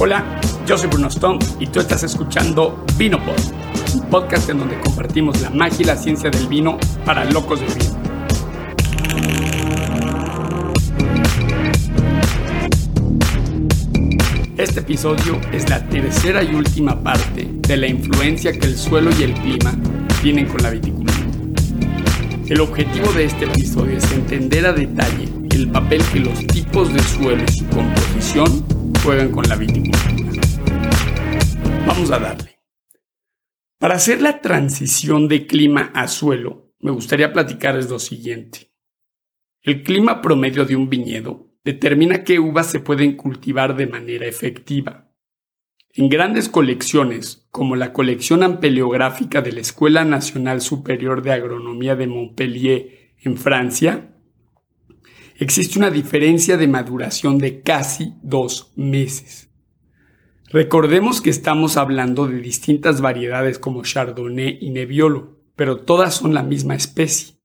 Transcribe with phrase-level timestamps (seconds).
[0.00, 0.24] Hola,
[0.64, 3.34] yo soy Bruno Stone y tú estás escuchando Vinopod,
[3.94, 7.66] un podcast en donde compartimos la magia y la ciencia del vino para locos de
[7.66, 7.98] vino.
[14.56, 19.24] Este episodio es la tercera y última parte de la influencia que el suelo y
[19.24, 19.74] el clima
[20.22, 21.18] tienen con la viticultura.
[22.46, 27.02] El objetivo de este episodio es entender a detalle el papel que los tipos de
[27.02, 30.40] suelo y su composición juegan con la viticultura.
[31.86, 32.58] Vamos a darle.
[33.78, 38.72] Para hacer la transición de clima a suelo, me gustaría platicarles lo siguiente.
[39.62, 45.12] El clima promedio de un viñedo determina qué uvas se pueden cultivar de manera efectiva.
[45.92, 52.06] En grandes colecciones, como la colección ampeleográfica de la Escuela Nacional Superior de Agronomía de
[52.06, 54.17] Montpellier en Francia,
[55.38, 59.48] existe una diferencia de maduración de casi dos meses.
[60.50, 66.42] Recordemos que estamos hablando de distintas variedades como Chardonnay y Nebbiolo, pero todas son la
[66.42, 67.38] misma especie.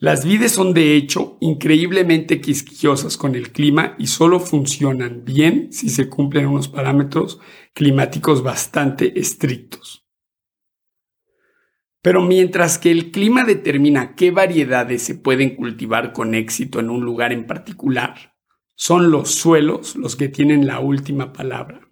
[0.00, 5.88] Las vides son de hecho increíblemente quisquillosas con el clima y solo funcionan bien si
[5.88, 7.40] se cumplen unos parámetros
[7.74, 10.07] climáticos bastante estrictos.
[12.02, 17.04] Pero mientras que el clima determina qué variedades se pueden cultivar con éxito en un
[17.04, 18.34] lugar en particular,
[18.74, 21.88] son los suelos los que tienen la última palabra.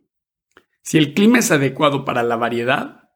[0.82, 3.06] Si el clima es adecuado para la variedad,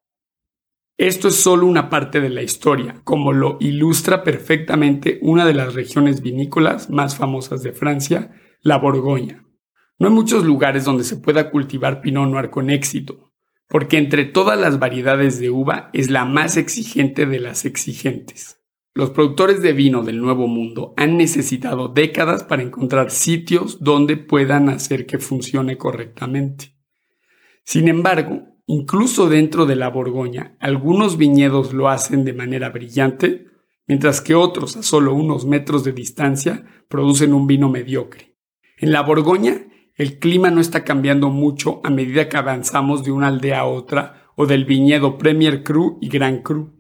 [0.99, 5.75] esto es solo una parte de la historia, como lo ilustra perfectamente una de las
[5.75, 9.47] regiones vinícolas más famosas de Francia, la Borgoña.
[9.99, 13.30] No hay muchos lugares donde se pueda cultivar Pinot Noir con éxito,
[13.71, 18.61] porque entre todas las variedades de uva es la más exigente de las exigentes.
[18.95, 24.69] Los productores de vino del Nuevo Mundo han necesitado décadas para encontrar sitios donde puedan
[24.69, 26.75] hacer que funcione correctamente.
[27.63, 33.47] Sin embargo, incluso dentro de la Borgoña, algunos viñedos lo hacen de manera brillante,
[33.87, 38.37] mientras que otros a solo unos metros de distancia producen un vino mediocre.
[38.79, 39.69] En la Borgoña
[40.01, 44.31] el clima no está cambiando mucho a medida que avanzamos de una aldea a otra
[44.35, 46.73] o del viñedo Premier Cru y Gran Cru.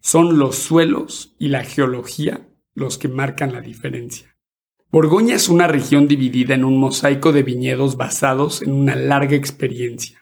[0.00, 4.36] Son los suelos y la geología los que marcan la diferencia.
[4.90, 10.20] Borgoña es una región dividida en un mosaico de viñedos basados en una larga experiencia.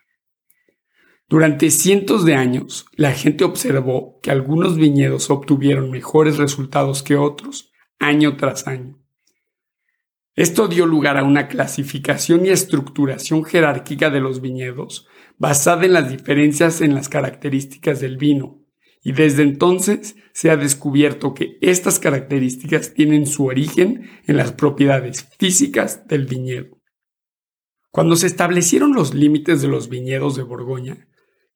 [1.29, 7.73] Durante cientos de años, la gente observó que algunos viñedos obtuvieron mejores resultados que otros,
[7.99, 8.97] año tras año.
[10.39, 16.11] Esto dio lugar a una clasificación y estructuración jerárquica de los viñedos, basada en las
[16.11, 18.65] diferencias en las características del vino,
[19.03, 25.29] y desde entonces se ha descubierto que estas características tienen su origen en las propiedades
[25.41, 26.79] físicas del viñedo.
[27.91, 31.09] Cuando se establecieron los límites de los viñedos de Borgoña,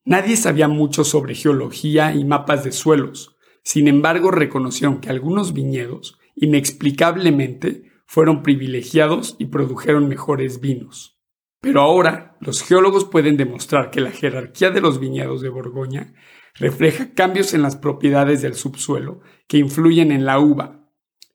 [0.05, 6.19] nadie sabía mucho sobre geología y mapas de suelos, sin embargo reconocieron que algunos viñedos,
[6.35, 11.19] inexplicablemente, fueron privilegiados y produjeron mejores vinos.
[11.63, 16.13] Pero ahora los geólogos pueden demostrar que la jerarquía de los viñedos de Borgoña
[16.57, 20.91] refleja cambios en las propiedades del subsuelo que influyen en la uva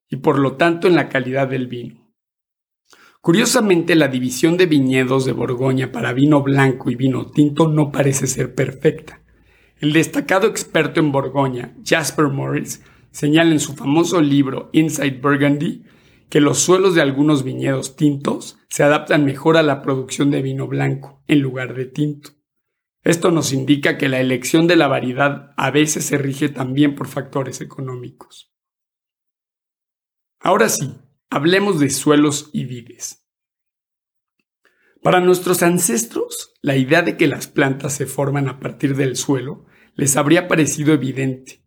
[0.08, 2.14] y por lo tanto en la calidad del vino.
[3.22, 8.28] Curiosamente, la división de viñedos de Borgoña para vino blanco y vino tinto no parece
[8.28, 9.24] ser perfecta.
[9.80, 15.84] El destacado experto en Borgoña, Jasper Morris, señala en su famoso libro Inside Burgundy
[16.30, 20.68] que los suelos de algunos viñedos tintos se adaptan mejor a la producción de vino
[20.68, 22.32] blanco en lugar de tinto.
[23.04, 27.08] Esto nos indica que la elección de la variedad a veces se rige también por
[27.08, 28.54] factores económicos.
[30.40, 30.94] Ahora sí,
[31.30, 33.26] hablemos de suelos y vides.
[35.02, 39.66] Para nuestros ancestros, la idea de que las plantas se forman a partir del suelo
[39.96, 41.64] les habría parecido evidente.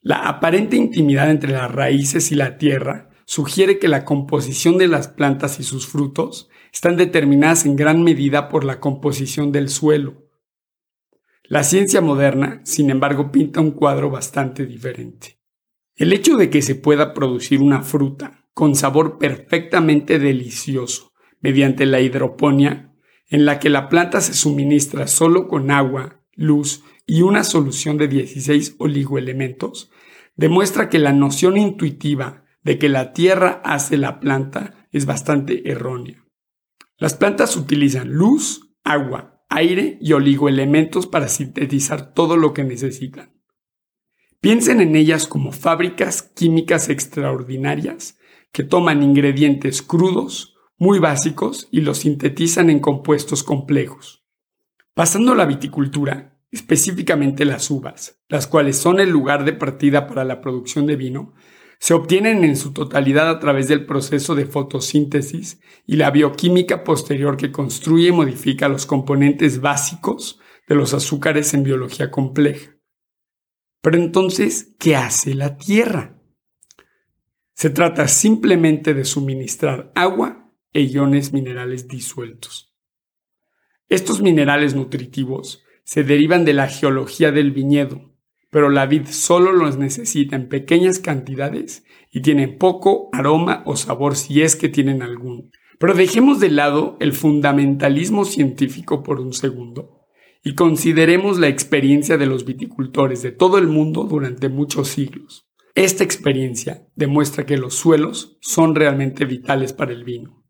[0.00, 5.08] La aparente intimidad entre las raíces y la tierra sugiere que la composición de las
[5.08, 10.30] plantas y sus frutos están determinadas en gran medida por la composición del suelo.
[11.44, 15.38] La ciencia moderna, sin embargo, pinta un cuadro bastante diferente.
[15.94, 21.12] El hecho de que se pueda producir una fruta con sabor perfectamente delicioso
[21.42, 22.94] mediante la hidroponía,
[23.28, 28.08] en la que la planta se suministra solo con agua, luz y una solución de
[28.08, 29.90] 16 oligoelementos,
[30.34, 36.24] demuestra que la noción intuitiva de que la tierra hace la planta es bastante errónea.
[36.96, 43.38] Las plantas utilizan luz, agua, aire y oligoelementos para sintetizar todo lo que necesitan.
[44.40, 48.18] Piensen en ellas como fábricas químicas extraordinarias
[48.52, 54.24] que toman ingredientes crudos, muy básicos y los sintetizan en compuestos complejos.
[54.94, 60.24] Pasando a la viticultura, específicamente las uvas, las cuales son el lugar de partida para
[60.24, 61.34] la producción de vino,
[61.78, 67.36] se obtienen en su totalidad a través del proceso de fotosíntesis y la bioquímica posterior
[67.36, 72.76] que construye y modifica los componentes básicos de los azúcares en biología compleja.
[73.80, 76.20] Pero entonces, ¿qué hace la Tierra?
[77.54, 82.74] Se trata simplemente de suministrar agua e iones minerales disueltos.
[83.88, 88.14] Estos minerales nutritivos se derivan de la geología del viñedo,
[88.50, 94.16] pero la vid solo los necesita en pequeñas cantidades y tiene poco aroma o sabor
[94.16, 95.50] si es que tienen algún.
[95.78, 100.06] Pero dejemos de lado el fundamentalismo científico por un segundo
[100.42, 105.48] y consideremos la experiencia de los viticultores de todo el mundo durante muchos siglos.
[105.74, 110.44] Esta experiencia demuestra que los suelos son realmente vitales para el vino.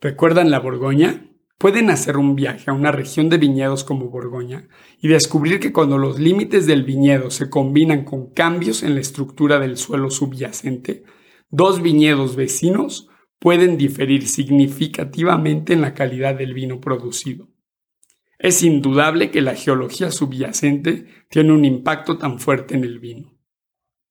[0.00, 1.30] ¿Recuerdan la Borgoña?
[1.58, 4.68] Pueden hacer un viaje a una región de viñedos como Borgoña
[5.00, 9.58] y descubrir que cuando los límites del viñedo se combinan con cambios en la estructura
[9.58, 11.02] del suelo subyacente,
[11.50, 13.08] dos viñedos vecinos
[13.40, 17.48] pueden diferir significativamente en la calidad del vino producido.
[18.38, 23.36] Es indudable que la geología subyacente tiene un impacto tan fuerte en el vino.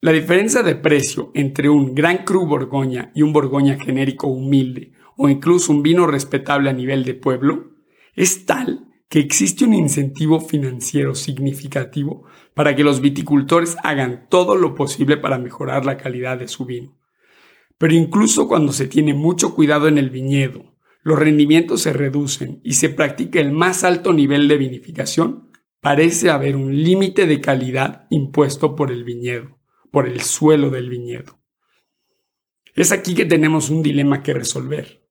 [0.02, 5.28] La diferencia de precio entre un Gran Cru Borgoña y un Borgoña genérico humilde o
[5.28, 7.72] incluso un vino respetable a nivel de pueblo,
[8.14, 12.24] es tal que existe un incentivo financiero significativo
[12.54, 16.96] para que los viticultores hagan todo lo posible para mejorar la calidad de su vino.
[17.78, 22.74] Pero incluso cuando se tiene mucho cuidado en el viñedo, los rendimientos se reducen y
[22.74, 25.50] se practica el más alto nivel de vinificación,
[25.80, 29.58] parece haber un límite de calidad impuesto por el viñedo,
[29.90, 31.40] por el suelo del viñedo.
[32.76, 35.07] Es aquí que tenemos un dilema que resolver.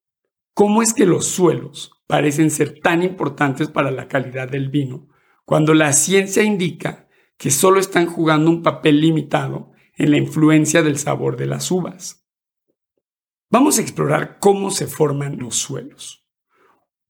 [0.57, 5.07] ¿Cómo es que los suelos parecen ser tan importantes para la calidad del vino
[5.45, 7.07] cuando la ciencia indica
[7.37, 12.27] que solo están jugando un papel limitado en la influencia del sabor de las uvas?
[13.51, 16.25] Vamos a explorar cómo se forman los suelos.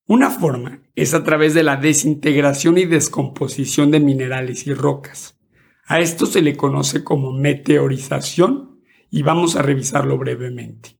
[0.07, 5.39] Una forma es a través de la desintegración y descomposición de minerales y rocas.
[5.85, 10.96] A esto se le conoce como meteorización y vamos a revisarlo brevemente.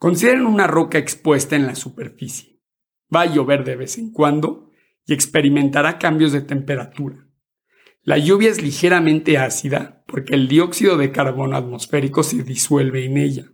[0.00, 2.58] Consideren una roca expuesta en la superficie.
[3.14, 4.70] Va a llover de vez en cuando
[5.04, 7.28] y experimentará cambios de temperatura.
[8.02, 13.52] La lluvia es ligeramente ácida porque el dióxido de carbono atmosférico se disuelve en ella.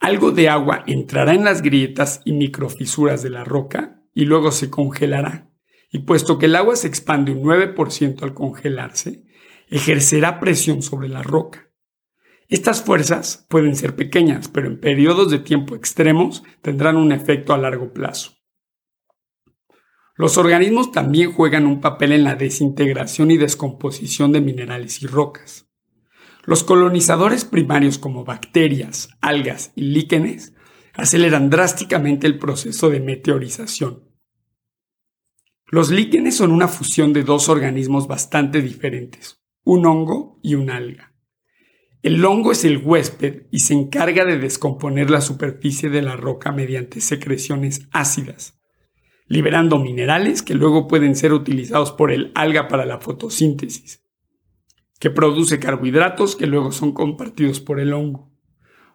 [0.00, 4.70] Algo de agua entrará en las grietas y microfisuras de la roca y luego se
[4.70, 5.52] congelará.
[5.88, 9.22] Y puesto que el agua se expande un 9% al congelarse,
[9.68, 11.65] ejercerá presión sobre la roca.
[12.48, 17.58] Estas fuerzas pueden ser pequeñas, pero en periodos de tiempo extremos tendrán un efecto a
[17.58, 18.36] largo plazo.
[20.14, 25.68] Los organismos también juegan un papel en la desintegración y descomposición de minerales y rocas.
[26.44, 30.54] Los colonizadores primarios como bacterias, algas y líquenes
[30.94, 34.04] aceleran drásticamente el proceso de meteorización.
[35.66, 41.15] Los líquenes son una fusión de dos organismos bastante diferentes, un hongo y un alga.
[42.02, 46.52] El hongo es el huésped y se encarga de descomponer la superficie de la roca
[46.52, 48.60] mediante secreciones ácidas,
[49.26, 54.04] liberando minerales que luego pueden ser utilizados por el alga para la fotosíntesis,
[55.00, 58.32] que produce carbohidratos que luego son compartidos por el hongo.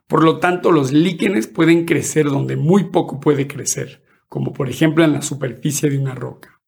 [0.08, 5.03] Por lo tanto, los líquenes pueden crecer donde muy poco puede crecer, como por ejemplo
[5.03, 6.61] en la superficie de una roca.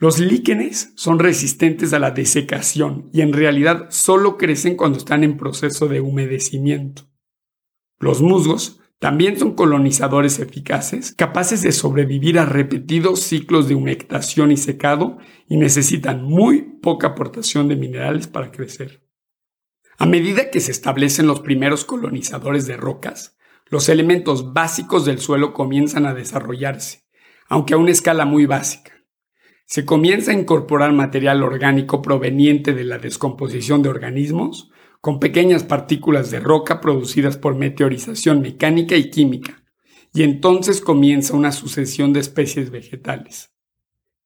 [0.00, 5.36] Los líquenes son resistentes a la desecación y en realidad solo crecen cuando están en
[5.36, 7.02] proceso de humedecimiento.
[7.98, 14.56] Los musgos también son colonizadores eficaces, capaces de sobrevivir a repetidos ciclos de humectación y
[14.56, 19.06] secado y necesitan muy poca aportación de minerales para crecer.
[19.98, 25.52] A medida que se establecen los primeros colonizadores de rocas, los elementos básicos del suelo
[25.52, 27.02] comienzan a desarrollarse,
[27.50, 28.99] aunque a una escala muy básica
[29.70, 34.68] se comienza a incorporar material orgánico proveniente de la descomposición de organismos,
[35.00, 39.62] con pequeñas partículas de roca producidas por meteorización mecánica y química,
[40.12, 43.52] y entonces comienza una sucesión de especies vegetales.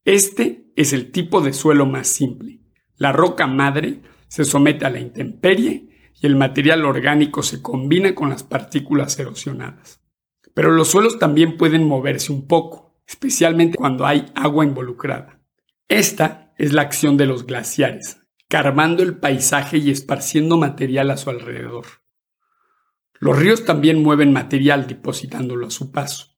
[0.07, 2.61] Este es el tipo de suelo más simple.
[2.97, 5.91] La roca madre se somete a la intemperie
[6.23, 10.01] y el material orgánico se combina con las partículas erosionadas.
[10.55, 15.41] Pero los suelos también pueden moverse un poco especialmente cuando hay agua involucrada.
[15.89, 18.19] Esta es la acción de los glaciares,
[18.49, 21.87] carmando el paisaje y esparciendo material a su alrededor.
[23.21, 26.37] Los ríos también mueven material depositándolo a su paso.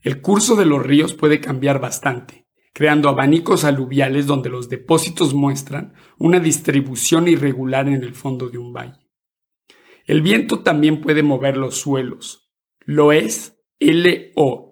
[0.00, 5.94] El curso de los ríos puede cambiar bastante, creando abanicos aluviales donde los depósitos muestran
[6.18, 9.08] una distribución irregular en el fondo de un valle.
[10.06, 12.50] El viento también puede mover los suelos.
[12.80, 13.58] Lo es,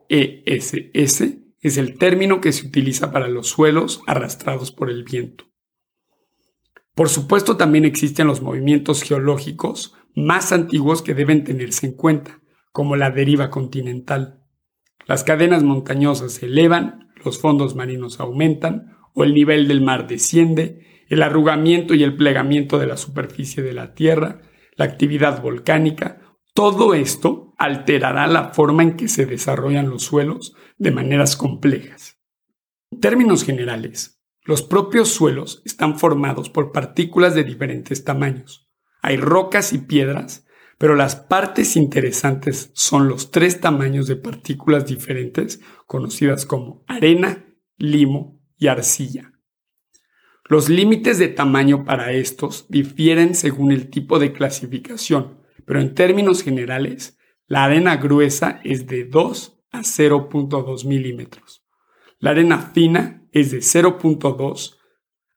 [0.09, 5.47] L-O-E-S-S, es el término que se utiliza para los suelos arrastrados por el viento.
[6.95, 12.41] Por supuesto también existen los movimientos geológicos más antiguos que deben tenerse en cuenta,
[12.73, 14.43] como la deriva continental.
[15.07, 21.05] Las cadenas montañosas se elevan, los fondos marinos aumentan o el nivel del mar desciende,
[21.09, 24.43] el arrugamiento y el plegamiento de la superficie de la Tierra,
[24.75, 26.21] la actividad volcánica,
[26.55, 32.19] todo esto alterará la forma en que se desarrollan los suelos de maneras complejas.
[32.91, 38.69] En términos generales, los propios suelos están formados por partículas de diferentes tamaños.
[39.03, 40.47] Hay rocas y piedras
[40.79, 47.47] pero las partes interesantes son los tres tamaños de partículas diferentes conocidas como arena,
[47.79, 49.33] limo y arcilla.
[50.45, 56.43] Los límites de tamaño para estos difieren según el tipo de clasificación, pero en términos
[56.43, 57.16] generales,
[57.47, 61.65] la arena gruesa es de 2 a 0.2 milímetros.
[62.19, 64.77] La arena fina es de 0.2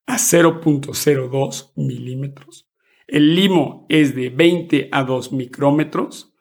[0.05, 2.69] a 0.02 milímetros
[3.11, 6.35] el limo es de 20 a 2 micrómetros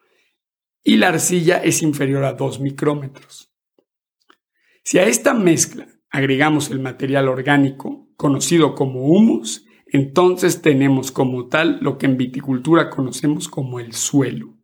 [0.83, 3.51] y la arcilla es inferior a 2 micrómetros.
[4.83, 11.79] Si a esta mezcla agregamos el material orgánico, conocido como humus, entonces tenemos como tal
[11.81, 14.58] lo que en viticultura conocemos como el suelo.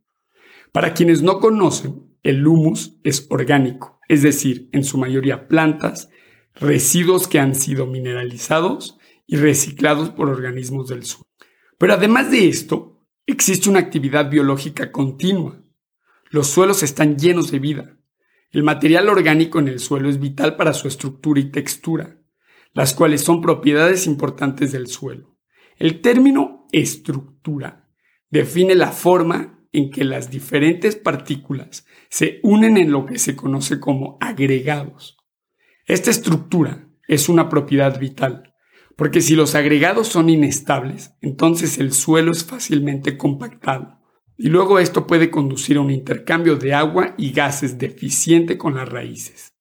[0.75, 6.09] Para quienes no conocen, el humus es orgánico, es decir, en su mayoría plantas,
[6.53, 11.29] residuos que han sido mineralizados y reciclados por organismos del suelo.
[11.77, 15.63] Pero además de esto, existe una actividad biológica continua.
[16.29, 17.97] Los suelos están llenos de vida.
[18.51, 22.19] El material orgánico en el suelo es vital para su estructura y textura,
[22.73, 25.37] las cuales son propiedades importantes del suelo.
[25.77, 27.87] El término estructura
[28.29, 33.79] define la forma en que las diferentes partículas se unen en lo que se conoce
[33.79, 35.17] como agregados.
[35.85, 38.55] Esta estructura es una propiedad vital
[38.95, 43.99] porque si los agregados son inestables, entonces el suelo es fácilmente compactado.
[44.37, 48.87] Y luego esto puede conducir a un intercambio de agua y gases deficiente con las
[48.87, 49.53] raíces.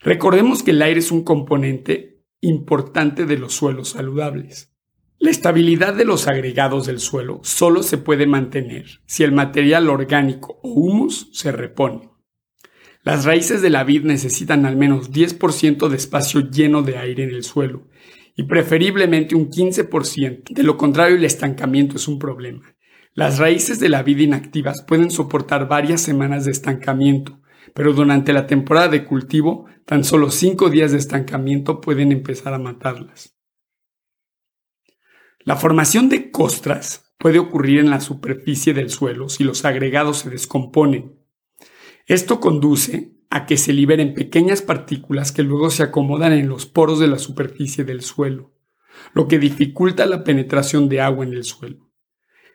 [0.00, 4.71] Recordemos que el aire es un componente importante de los suelos saludables.
[5.22, 10.58] La estabilidad de los agregados del suelo solo se puede mantener si el material orgánico
[10.64, 12.10] o humus se repone.
[13.04, 17.30] Las raíces de la vid necesitan al menos 10% de espacio lleno de aire en
[17.30, 17.86] el suelo
[18.34, 20.54] y preferiblemente un 15%.
[20.54, 22.74] De lo contrario, el estancamiento es un problema.
[23.14, 27.40] Las raíces de la vid inactivas pueden soportar varias semanas de estancamiento,
[27.74, 32.58] pero durante la temporada de cultivo, tan solo 5 días de estancamiento pueden empezar a
[32.58, 33.36] matarlas.
[35.44, 40.30] La formación de costras puede ocurrir en la superficie del suelo si los agregados se
[40.30, 41.22] descomponen
[42.06, 46.98] esto conduce a que se liberen pequeñas partículas que luego se acomodan en los poros
[46.98, 48.52] de la superficie del suelo,
[49.14, 51.90] lo que dificulta la penetración de agua en el suelo.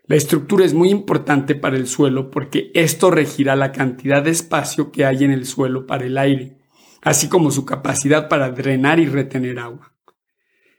[0.05, 4.91] La estructura es muy importante para el suelo porque esto regirá la cantidad de espacio
[4.91, 6.57] que hay en el suelo para el aire,
[7.01, 9.96] así como su capacidad para drenar y retener agua.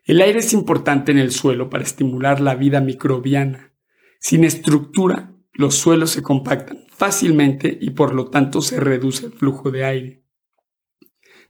[0.08, 3.74] El aire es importante en el suelo para estimular la vida microbiana.
[4.18, 9.70] Sin estructura, los suelos se compactan fácilmente y por lo tanto se reduce el flujo
[9.70, 10.24] de aire.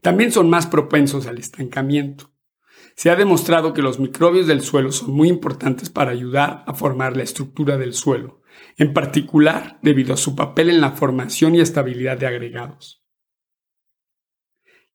[0.00, 2.33] También son más propensos al estancamiento.
[2.97, 7.17] Se ha demostrado que los microbios del suelo son muy importantes para ayudar a formar
[7.17, 8.43] la estructura del suelo,
[8.77, 13.05] en particular debido a su papel en la formación y estabilidad de agregados.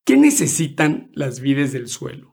[0.03, 2.32] ¿Qué necesitan las vides del suelo?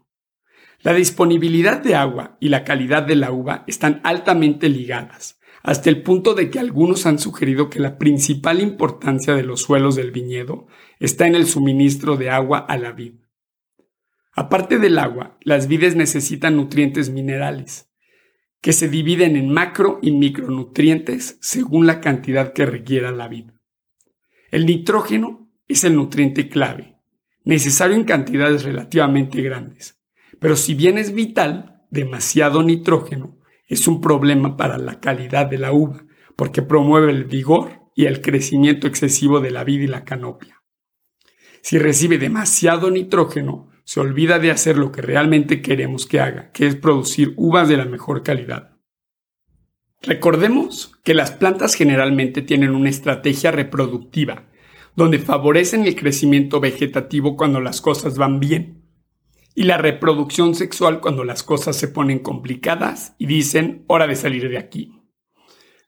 [0.83, 6.03] La disponibilidad de agua y la calidad de la uva están altamente ligadas, hasta el
[6.03, 10.69] punto de que algunos han sugerido que la principal importancia de los suelos del viñedo
[10.99, 13.17] está en el suministro de agua a la vid.
[14.33, 17.91] Aparte del agua, las vides necesitan nutrientes minerales,
[18.63, 23.51] que se dividen en macro y micronutrientes según la cantidad que requiera la vid.
[24.51, 26.97] El nitrógeno es el nutriente clave,
[27.45, 30.00] necesario en cantidades relativamente grandes,
[30.41, 35.73] pero si bien es vital, demasiado nitrógeno es un problema para la calidad de la
[35.73, 36.05] uva,
[36.35, 40.63] porque promueve el vigor y el crecimiento excesivo de la vid y la canopia.
[41.63, 46.67] Si recibe demasiado nitrógeno, se olvida de hacer lo que realmente queremos que haga, que
[46.67, 48.77] es producir uvas de la mejor calidad.
[50.03, 54.49] Recordemos que las plantas generalmente tienen una estrategia reproductiva,
[54.97, 58.90] donde favorecen el crecimiento vegetativo cuando las cosas van bien,
[59.55, 64.49] y la reproducción sexual cuando las cosas se ponen complicadas y dicen hora de salir
[64.49, 64.93] de aquí.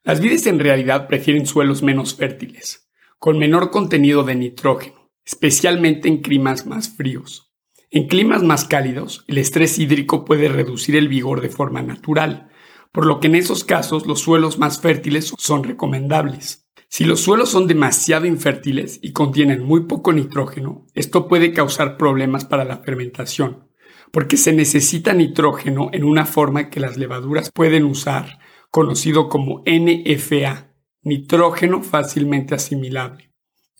[0.05, 6.23] Las vides en realidad prefieren suelos menos fértiles, con menor contenido de nitrógeno, especialmente en
[6.23, 7.53] climas más fríos.
[7.91, 12.49] En climas más cálidos, el estrés hídrico puede reducir el vigor de forma natural,
[12.91, 16.62] por lo que en esos casos los suelos más fértiles son recomendables.
[16.95, 22.45] Si los suelos son demasiado infértiles y contienen muy poco nitrógeno, esto puede causar problemas
[22.45, 23.67] para la fermentación,
[24.11, 30.75] porque se necesita nitrógeno en una forma que las levaduras pueden usar, conocido como NFA,
[31.01, 33.33] nitrógeno fácilmente asimilable.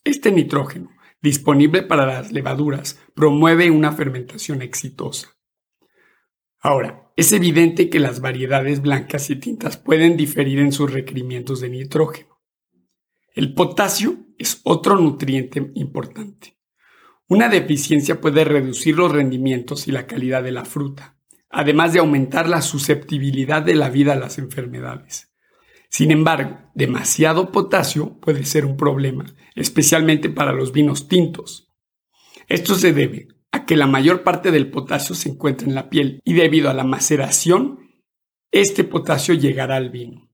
[0.05, 0.89] Este nitrógeno
[1.21, 5.37] disponible para las levaduras promueve una fermentación exitosa.
[6.61, 11.69] Ahora, es evidente que las variedades blancas y tintas pueden diferir en sus requerimientos de
[11.69, 12.32] nitrógeno.
[13.35, 16.59] El potasio es otro nutriente importante.
[17.29, 21.17] Una deficiencia puede reducir los rendimientos y la calidad de la fruta,
[21.49, 25.33] además de aumentar la susceptibilidad de la vida a las enfermedades.
[25.89, 29.25] Sin embargo, demasiado potasio puede ser un problema,
[29.55, 31.73] especialmente para los vinos tintos.
[32.49, 36.21] Esto se debe a que la mayor parte del potasio se encuentra en la piel
[36.25, 37.79] y debido a la maceración,
[38.51, 40.32] este potasio llegará al vino.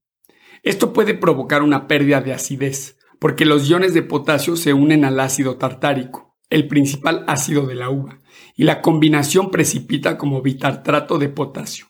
[0.69, 5.19] Esto puede provocar una pérdida de acidez, porque los iones de potasio se unen al
[5.19, 8.19] ácido tartárico, el principal ácido de la uva,
[8.55, 11.87] y la combinación precipita como bitartrato de potasio.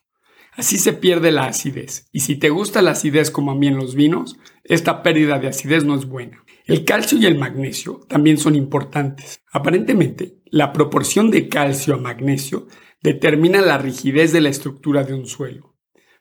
[0.53, 2.09] Así se pierde la acidez.
[2.13, 5.49] Y si te gusta la acidez como a mí en los vinos, esta pérdida de
[5.49, 6.45] acidez no es buena.
[6.65, 9.41] El calcio y el magnesio también son importantes.
[9.51, 12.69] Aparentemente, la proporción de calcio a magnesio
[13.03, 15.78] determina la rigidez de la estructura de un suelo.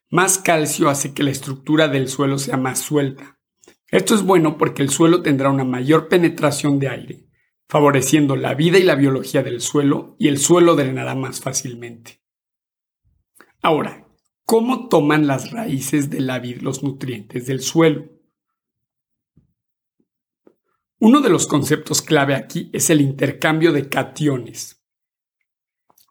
[0.09, 3.39] Más calcio hace que la estructura del suelo sea más suelta.
[3.89, 7.27] Esto es bueno porque el suelo tendrá una mayor penetración de aire,
[7.67, 12.21] favoreciendo la vida y la biología del suelo y el suelo drenará más fácilmente.
[13.61, 14.07] Ahora,
[14.47, 18.07] ¿Cómo toman las raíces de la vid los nutrientes del suelo?
[20.99, 24.81] Uno de los conceptos clave aquí es el intercambio de cationes.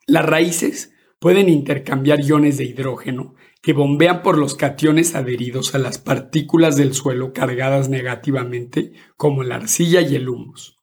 [0.07, 3.36] Las raíces pueden intercambiar iones de hidrógeno
[3.67, 9.57] que bombean por los cationes adheridos a las partículas del suelo cargadas negativamente, como la
[9.57, 10.77] arcilla y el humus.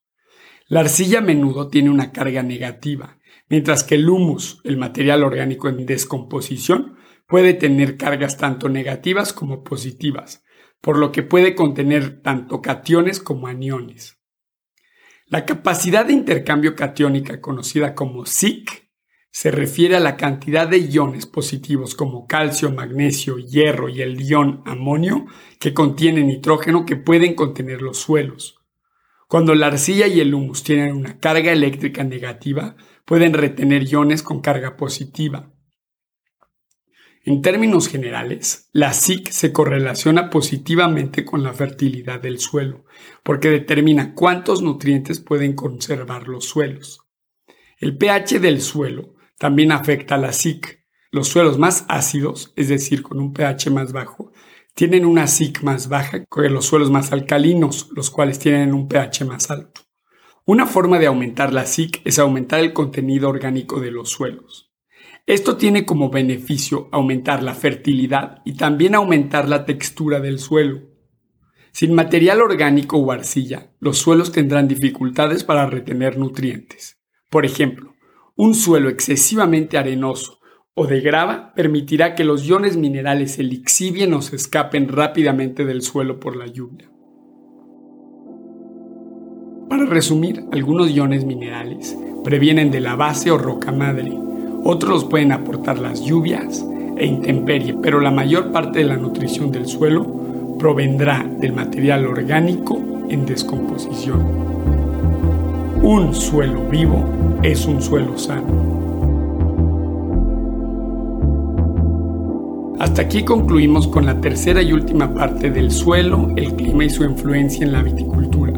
[0.68, 5.70] La arcilla a menudo tiene una carga negativa, mientras que el humus, el material orgánico
[5.70, 10.44] en descomposición, puede tener cargas tanto negativas como positivas,
[10.82, 14.20] por lo que puede contener tanto cationes como aniones.
[15.28, 18.83] La capacidad de intercambio catiónica conocida como SIC
[19.34, 24.62] se refiere a la cantidad de iones positivos como calcio, magnesio, hierro y el ion
[24.64, 25.26] amonio
[25.60, 28.60] que contienen nitrógeno que pueden contener los suelos.
[29.28, 34.40] Cuando la arcilla y el humus tienen una carga eléctrica negativa, pueden retener iones con
[34.40, 35.52] carga positiva.
[37.26, 42.86] En términos generales, la SIC se correlaciona positivamente con la fertilidad del suelo,
[43.24, 47.00] porque determina cuántos nutrientes pueden conservar los suelos.
[47.80, 50.84] El pH del suelo también afecta a la SIC.
[51.12, 54.32] Los suelos más ácidos, es decir, con un pH más bajo,
[54.74, 59.26] tienen una SIC más baja que los suelos más alcalinos, los cuales tienen un pH
[59.26, 59.82] más alto.
[60.46, 64.74] Una forma de aumentar la SIC es aumentar el contenido orgánico de los suelos.
[65.26, 70.82] Esto tiene como beneficio aumentar la fertilidad y también aumentar la textura del suelo.
[71.72, 77.00] Sin material orgánico o arcilla, los suelos tendrán dificultades para retener nutrientes.
[77.30, 77.93] Por ejemplo,
[78.36, 80.40] un suelo excesivamente arenoso
[80.76, 85.84] o de grava permitirá que los iones minerales se lixivien o se escapen rápidamente del
[85.84, 86.90] suelo por la lluvia.
[89.70, 94.12] Para resumir, algunos iones minerales previenen de la base o roca madre,
[94.64, 96.66] otros pueden aportar las lluvias
[96.98, 102.82] e intemperie, pero la mayor parte de la nutrición del suelo provendrá del material orgánico
[103.10, 104.83] en descomposición.
[105.84, 107.04] Un suelo vivo
[107.44, 108.48] es un suelo sano.
[112.80, 117.04] Hasta aquí concluimos con la tercera y última parte del suelo, el clima y su
[117.04, 118.54] influencia en la viticultura.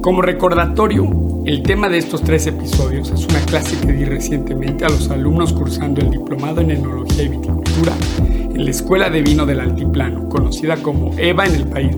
[0.00, 4.88] Como recordatorio, el tema de estos tres episodios es una clase que di recientemente a
[4.88, 7.92] los alumnos cursando el diplomado en enología y viticultura
[8.54, 11.96] en la Escuela de Vino del Altiplano, conocida como EVA en el país.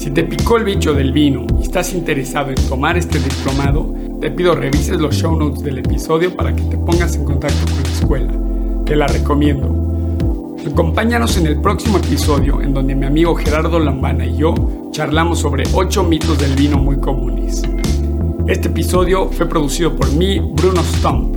[0.00, 4.30] Si te picó el bicho del vino y estás interesado en tomar este diplomado, te
[4.30, 7.90] pido revises los show notes del episodio para que te pongas en contacto con la
[7.90, 8.32] escuela.
[8.86, 10.56] Te la recomiendo.
[10.66, 14.54] Acompáñanos en el próximo episodio en donde mi amigo Gerardo Lambana y yo
[14.90, 17.62] charlamos sobre 8 mitos del vino muy comunes.
[18.48, 21.36] Este episodio fue producido por mí, Bruno Stump.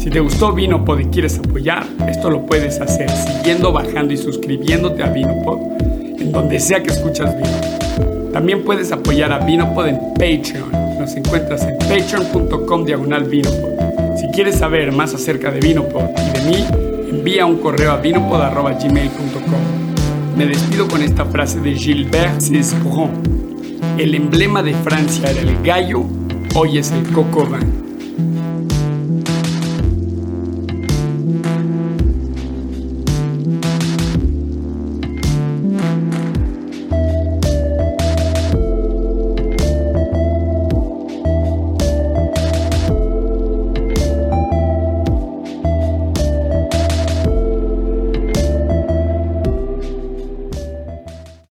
[0.00, 5.02] Si te gustó Vinopod y quieres apoyar, esto lo puedes hacer siguiendo, bajando y suscribiéndote
[5.02, 5.74] a Vinopod
[6.24, 7.53] en donde sea que escuchas vino.
[8.34, 10.72] También puedes apoyar a Vinopod en Patreon.
[10.98, 14.18] Nos encuentras en patreon.com diagonal Vinopod.
[14.18, 16.66] Si quieres saber más acerca de Vinopod y de mí,
[17.10, 20.36] envía un correo a vinopod.gmail.com.
[20.36, 23.12] Me despido con esta frase de Gilbert Cesbron.
[23.98, 26.02] El emblema de Francia era el gallo,
[26.56, 27.46] hoy es el coco